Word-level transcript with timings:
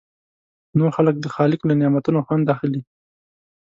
نور 0.77 0.89
خلک 0.97 1.15
د 1.19 1.25
خالق 1.35 1.61
له 1.65 1.73
نعمتونو 1.81 2.19
خوند 2.25 2.45
اخلي. 2.53 2.81